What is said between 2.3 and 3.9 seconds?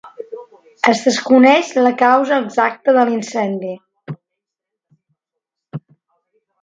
exacta de l'incendi.